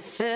[0.00, 0.33] style, cause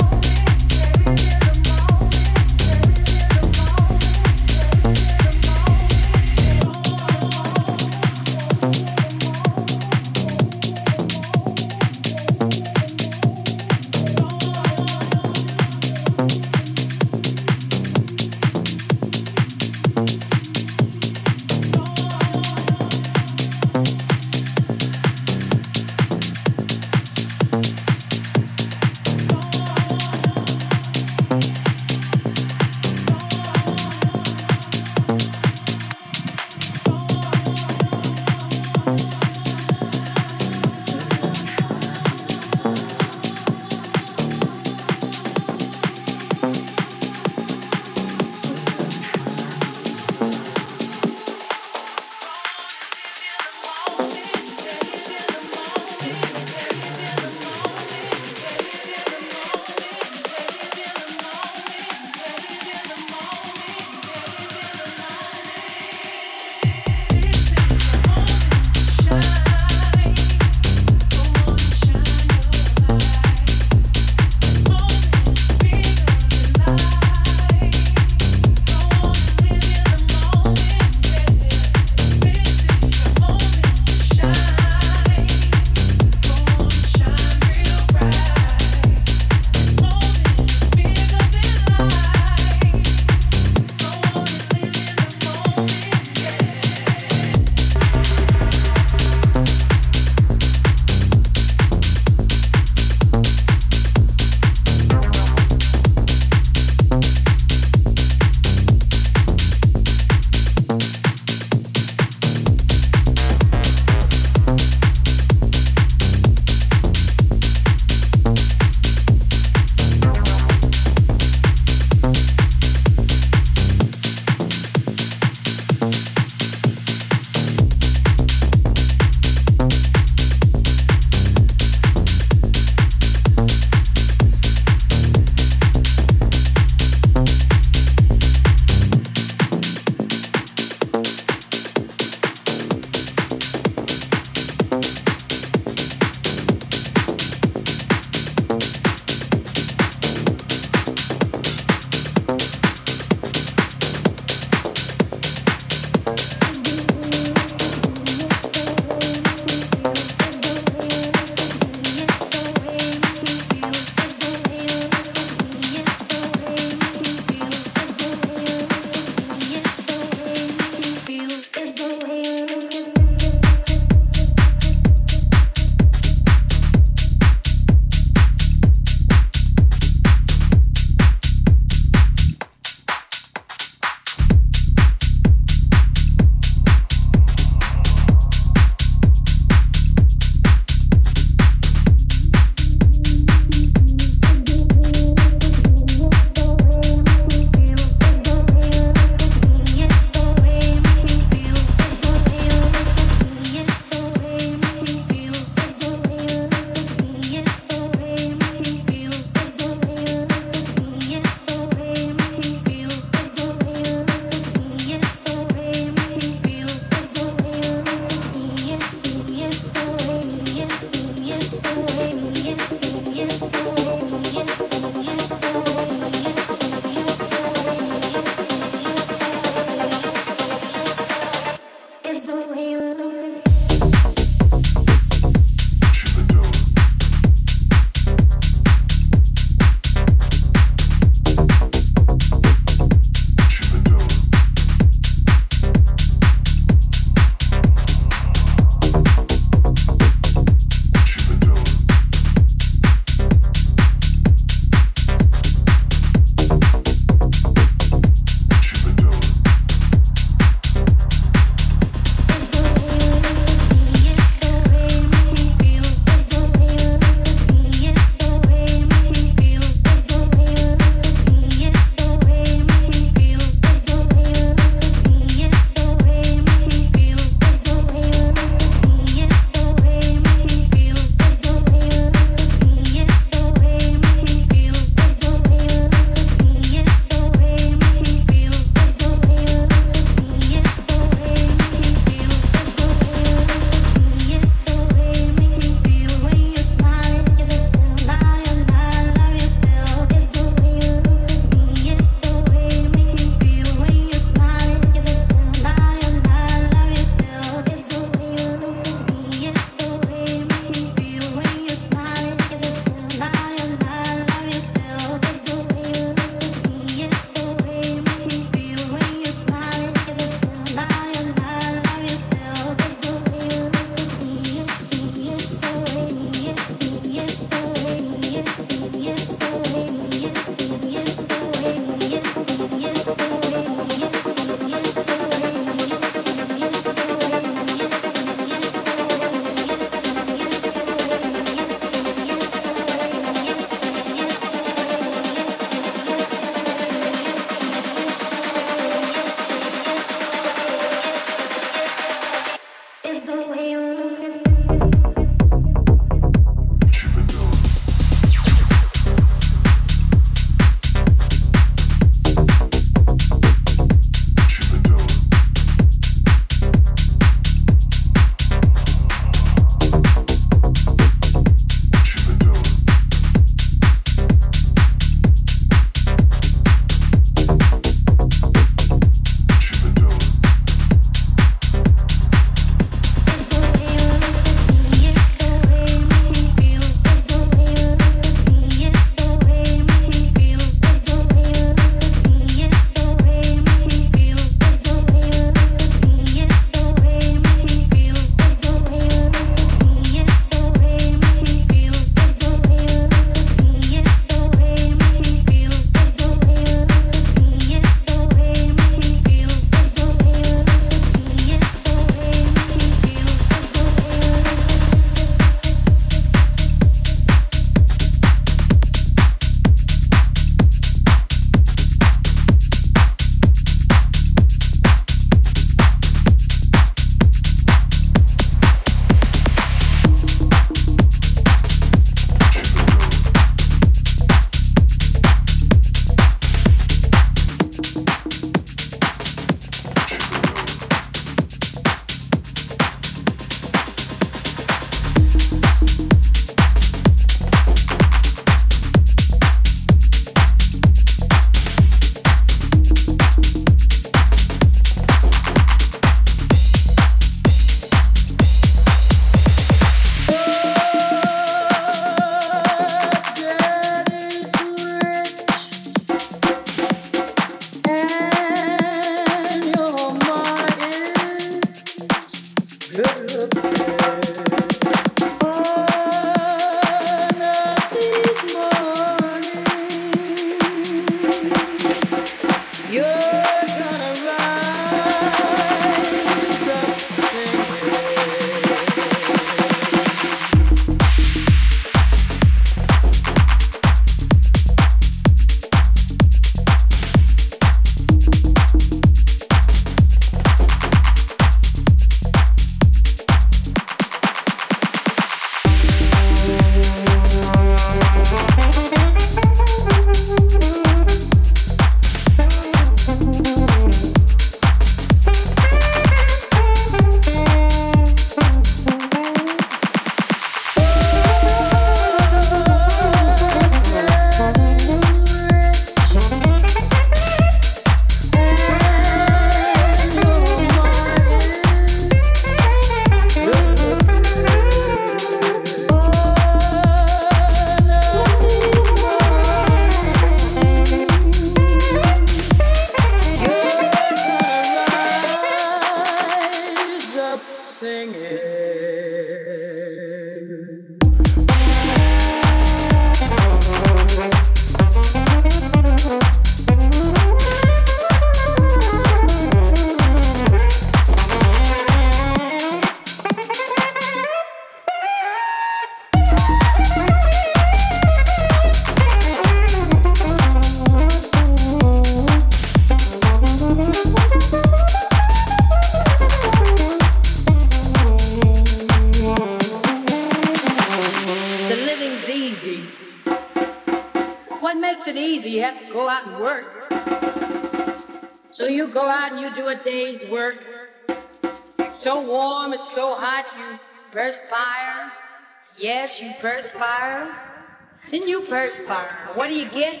[598.70, 599.34] perspire.
[599.34, 600.00] What do you get?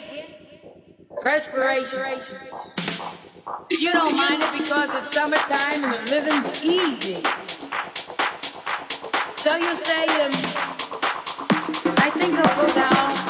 [1.22, 2.04] Perspiration.
[3.70, 7.22] You don't mind it because it's summertime and the living's easy.
[9.36, 10.30] So you say, um,
[11.98, 13.29] I think I'll go down.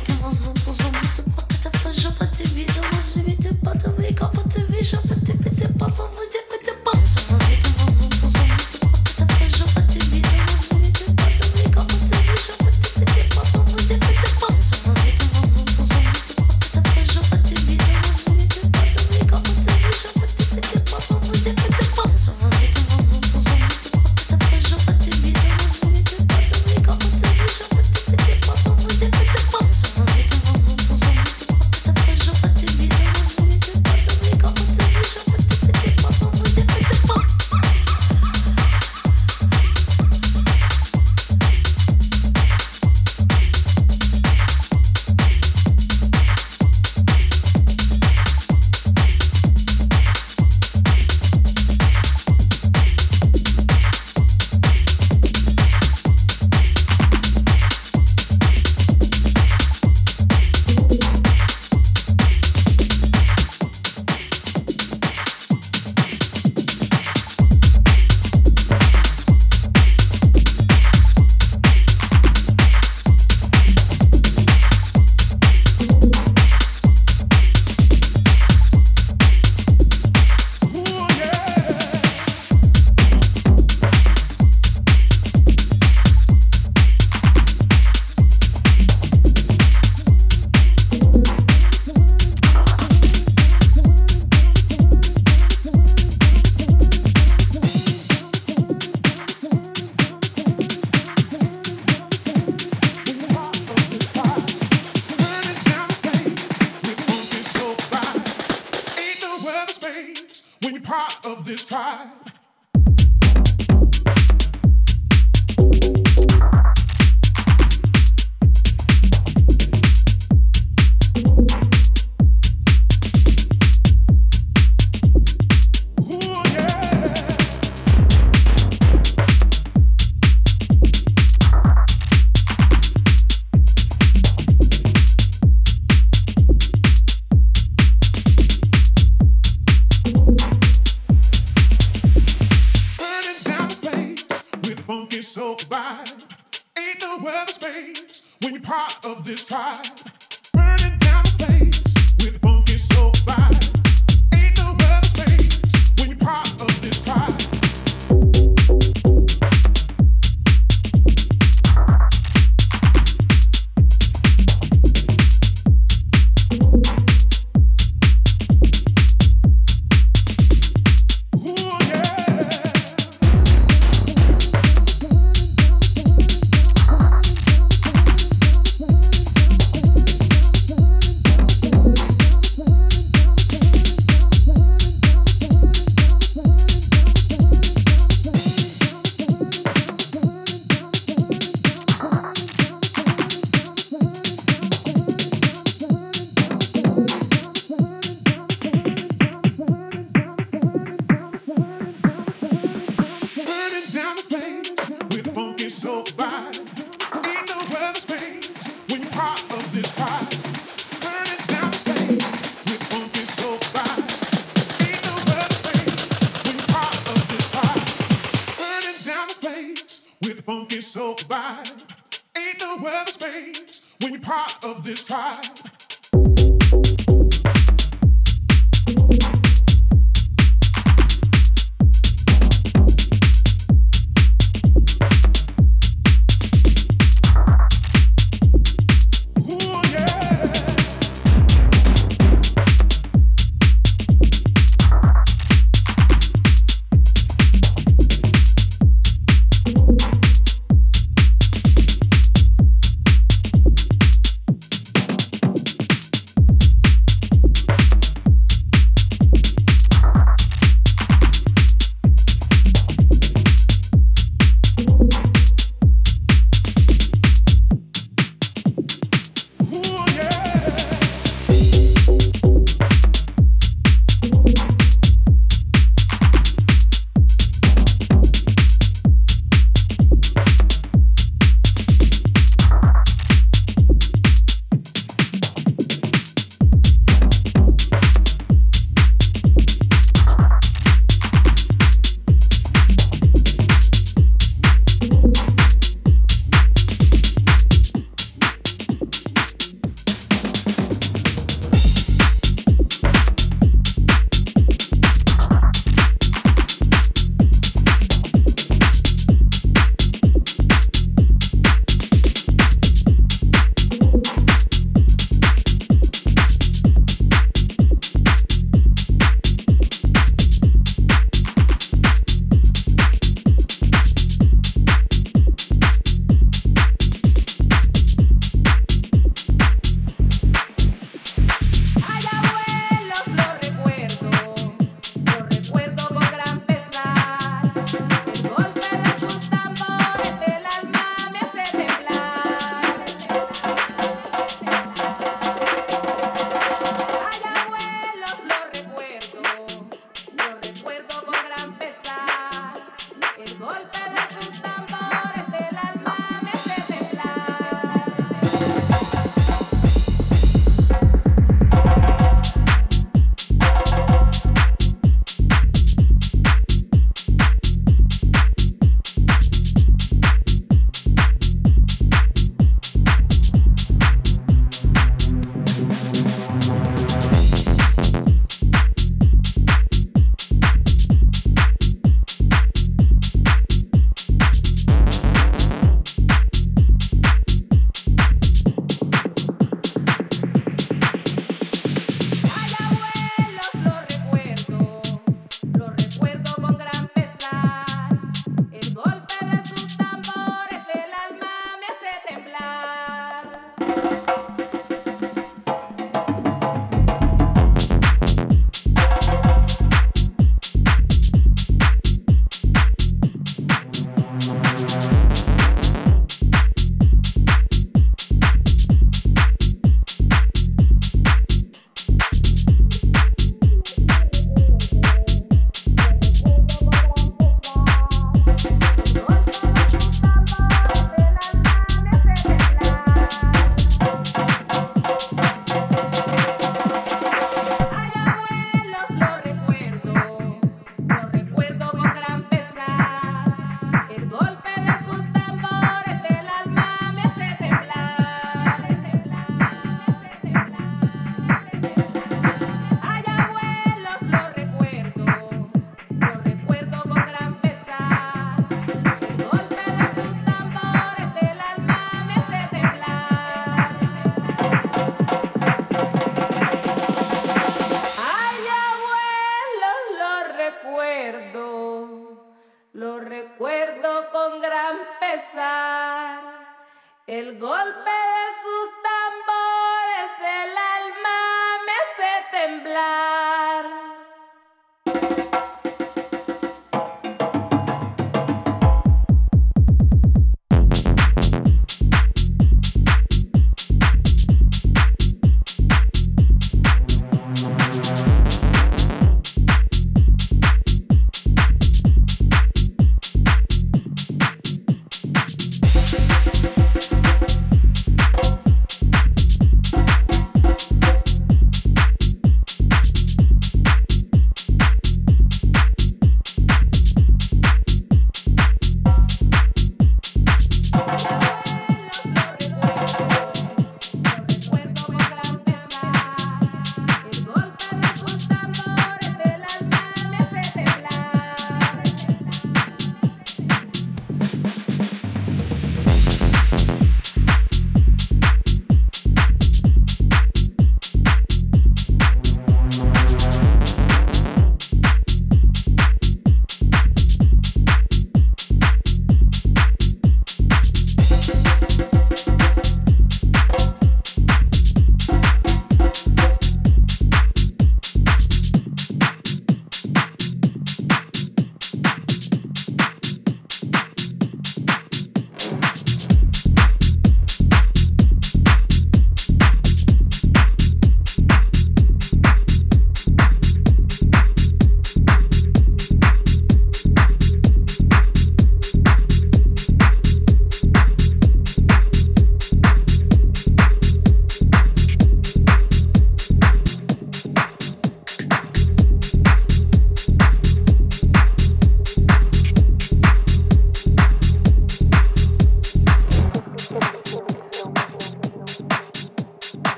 [220.91, 221.87] survive.
[222.35, 225.45] Ain't no other space when you're part of this tribe.